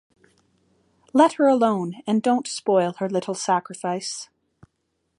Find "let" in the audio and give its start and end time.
1.13-1.33